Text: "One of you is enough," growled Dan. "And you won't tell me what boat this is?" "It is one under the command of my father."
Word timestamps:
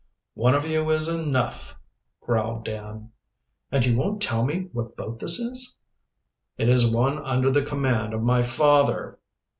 "One 0.33 0.55
of 0.55 0.65
you 0.67 0.89
is 0.89 1.07
enough," 1.07 1.75
growled 2.21 2.65
Dan. 2.65 3.11
"And 3.71 3.85
you 3.85 3.95
won't 3.95 4.19
tell 4.19 4.43
me 4.43 4.67
what 4.73 4.97
boat 4.97 5.19
this 5.19 5.37
is?" 5.37 5.77
"It 6.57 6.69
is 6.69 6.91
one 6.91 7.19
under 7.19 7.51
the 7.51 7.61
command 7.61 8.15
of 8.15 8.23
my 8.23 8.41
father." 8.41 9.19